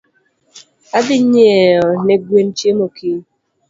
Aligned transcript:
Adhi 0.97 1.15
nyieo 1.31 1.89
ne 2.05 2.15
gwen 2.25 2.47
chiemo 2.57 2.85
kiny. 2.95 3.23